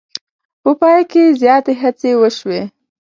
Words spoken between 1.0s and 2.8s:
کې زیاتې هڅې وشوې.